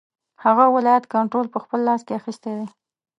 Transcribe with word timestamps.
هغه 0.43 0.65
ولایت 0.75 1.03
کنټرول 1.13 1.47
په 1.51 1.59
خپل 1.63 1.79
لاس 1.87 2.01
کې 2.07 2.17
اخیستی 2.19 2.51
دی. 2.59 2.67